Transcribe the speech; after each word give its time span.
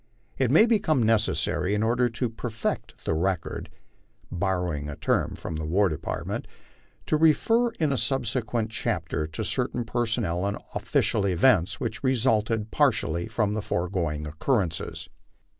It 0.39 0.49
may 0.49 0.65
be 0.65 0.79
come 0.79 1.03
necessary 1.03 1.75
in 1.75 1.83
order 1.83 2.09
"to 2.09 2.27
perfect 2.27 3.05
the 3.05 3.13
record," 3.13 3.69
borrowing 4.31 4.89
a 4.89 4.95
term 4.95 5.35
from 5.35 5.57
the 5.57 5.63
War 5.63 5.89
Department, 5.89 6.47
to 7.05 7.17
refer 7.17 7.69
In 7.79 7.91
a 7.93 7.97
subsequent 7.97 8.71
chapter 8.71 9.27
to 9.27 9.43
certain 9.43 9.85
personal 9.85 10.47
and 10.47 10.57
offi 10.73 11.01
cial 11.01 11.29
events 11.31 11.79
which 11.79 12.03
resulted 12.03 12.71
partially 12.71 13.27
from 13.27 13.53
the 13.53 13.61
foregoing 13.61 14.25
occurrences. 14.25 15.07